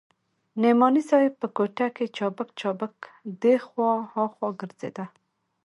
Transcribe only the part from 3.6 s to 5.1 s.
خوا ها خوا ګرځېده.